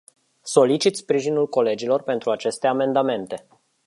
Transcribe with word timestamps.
Solicit 0.43 0.95
sprijinul 0.97 1.47
colegilor 1.47 2.01
pentru 2.03 2.29
aceste 2.31 2.67
amendamente. 2.67 3.47